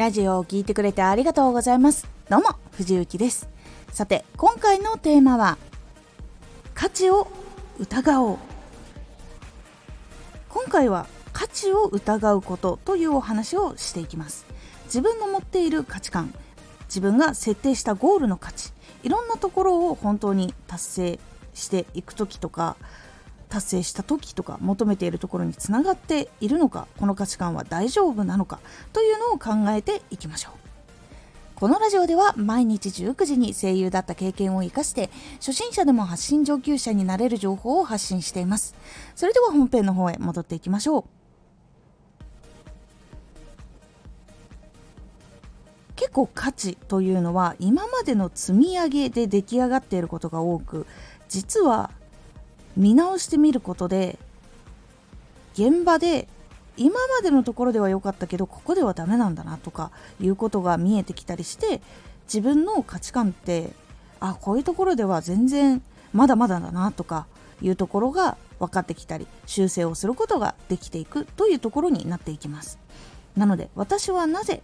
[0.00, 2.08] ラジオを聴いてくれてありがとうございます。
[2.30, 3.50] どうも藤幸です。
[3.92, 5.58] さて今回のテーマは
[6.72, 7.28] 価値を
[7.78, 8.38] 疑おう。
[10.48, 14.46] 今回は価値を疑うことというお話をしていきます。
[14.86, 16.32] 自分の持っている価値観
[16.86, 18.72] 自分が設定したゴールの価値
[19.02, 21.20] いろんなところを本当に達成
[21.52, 22.76] していく時とか
[23.50, 28.60] 達成した時とか求めているところにつながっているのかこの価値観は大丈夫なのか
[28.92, 30.60] というのを考えていきましょう。
[31.56, 35.10] このラジオでは毎日19時に声優だった経験を生かして
[35.40, 38.74] 初心者でも発信上級者になれる情報を発信しています。
[39.14, 41.04] それでは本編の方へ戻っていきましょう。
[45.96, 50.86] 結構価値というのは今までの積み上げで出来上がっていることが多く
[51.28, 51.90] 実は
[52.76, 54.18] 見直してみることで
[55.54, 56.28] 現場で
[56.76, 59.90] 今までのところでは良かったけどここではダメなんだなとか
[60.20, 61.82] いうことが見えてきたりして
[62.24, 63.70] 自分の価値観って
[64.20, 65.82] あこういうところでは全然
[66.12, 67.26] まだまだだなとか
[67.60, 72.78] いうところが分かってきたり修正をすることができていくというところになっていきます。
[73.36, 74.62] なので私はなぜ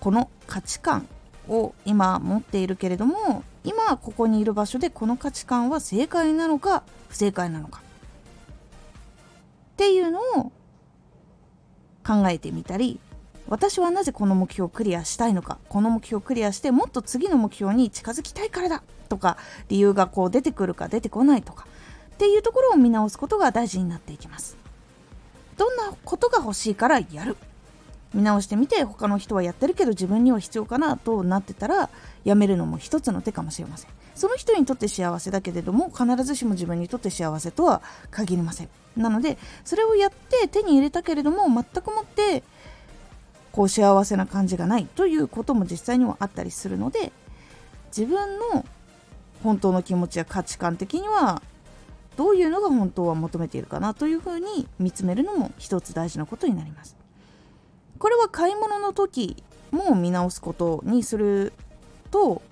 [0.00, 1.06] この価値観
[1.50, 7.82] を今持っているけれども今ここにいる場所でこの価値観は正解なのか不正解なのか
[9.72, 10.52] っていうのを
[12.06, 12.98] 考えてみたり
[13.48, 19.36] 私はなぜこの目標をクリアしたいのかこの目標をクリアしてもっと次の目標に近づきたいからだとか
[19.68, 21.66] 理由がこう出てくるか出てこないとか
[22.14, 24.58] っていうところを見直すことが大事になっていきます。
[25.56, 27.36] どんなことが欲しいからやる。
[28.14, 31.90] 見直してみて他の人はやってるけど自分には必要かなとなってたら
[32.24, 33.90] やめるのも一つの手かもしれません。
[34.14, 38.68] その人にとって幸せだけれども必ずしも自分にとって幸せとは限りません。
[38.96, 42.42] なのでそれをやって手に入れたけれども全くもって
[43.52, 47.12] こう幸せな感じがないということも実際にはあったりするので
[47.96, 48.64] 自分の
[49.42, 51.42] 本当の気持ちや価値観的には
[52.16, 56.99] どういうのが本当は求めているかなというふうに見つめるのも一つ大事なことになります。
[58.00, 59.36] これは買い物の時
[59.70, 61.52] も見直すことにする
[62.10, 62.42] と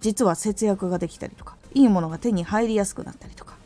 [0.00, 3.56] 実は節約ができたりとかいいものが手に入りやすくなったりとか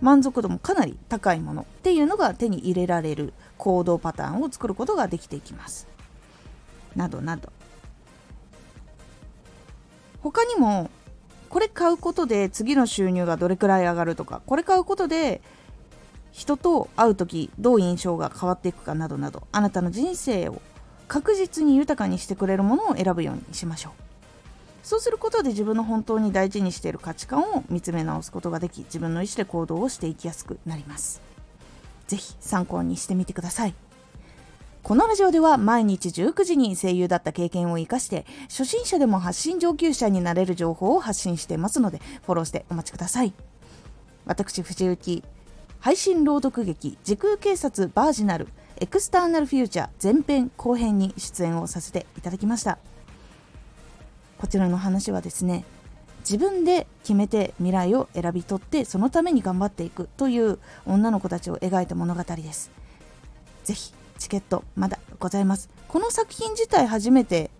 [0.00, 5.86] 満足度もかなり高いものっていうのが手に入れられる行動パターンを作ることができていきます。
[6.96, 7.52] などなど。
[10.22, 10.90] 他にも
[11.50, 15.42] これ買うことで次の収入がどれくらい上がるとかこれ買うことで
[16.32, 20.62] 人と会う時どう印象が変わっていくかなどなどあなたの人生を
[21.08, 23.92] 確実に豊かにしてくれるものを選ぶようにしましょう。
[24.82, 31.20] そうすることで自分の本当に大事にしている価値観を見つめ直すことができ自分の意思で行動をしていきやすくなります。
[32.06, 33.74] 是非参考にしてみてください。
[34.82, 43.32] このラジオでは毎日19時に声優だった経験を生かして初心者でも発信上級者になれる情報を発信してますのでフォローしてお待ちください。
[44.24, 45.24] 私藤幸
[45.80, 52.78] 配信朗読劇時空警察バージナルエクスターナルフューチャー前編後編に出演をさせていただきました。
[54.38, 55.64] こちらの話はですね
[56.18, 62.70] 自分で決めて未来を選び取ってそのために頑張っていくという女の子たちを描いた物語です。
[63.64, 65.70] ぜひチケットまだございます。
[65.88, 67.50] この作品自体初めて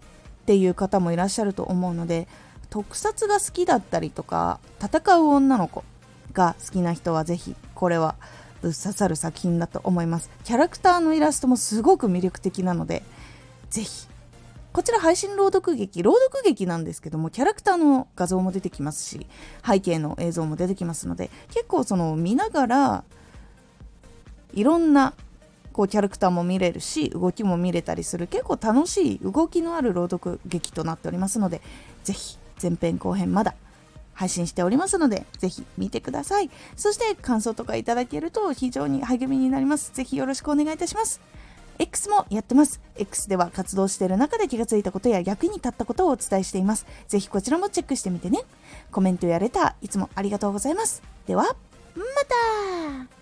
[0.42, 2.28] っていう方もいらっしゃると思うので
[2.68, 5.84] 特撮が好きだったりとか戦う女の子
[6.32, 8.14] が好きな人はぜひこれは
[8.62, 10.30] ぶっ刺さる作品だと思います。
[10.44, 13.02] キャラクターのイラストもすごく魅力的なので
[13.70, 14.08] ぜひ。
[14.72, 19.26] こちら配信朗読劇朗読劇なんですけどもキャラクターの画像も出てきますし
[19.66, 23.04] 背景の映像も出てきますので結構その見ながら
[24.54, 25.12] いろんな
[25.72, 31.60] こうキャラクターも見れるし動きも見れたりする結構楽しい動きのある朗読劇となっておりますので
[32.04, 33.54] ぜひ前編後編まだ
[34.20, 36.50] 配信しておりますので、ぜひ見てください。
[36.76, 39.92] そして感想とかいただけると非常に励みになります。
[39.94, 41.22] ぜひよろしくお願いいたします。
[41.78, 42.82] X もやってます。
[42.96, 46.84] X では活動している中で気がついたことや役に立ったことをお伝えしています。
[47.08, 48.40] ぜひこちらもチェックしてみてね。
[48.92, 51.02] コメントやレター、いつもありがとうございます。
[51.26, 51.44] では、
[51.96, 52.04] ま
[53.06, 53.19] た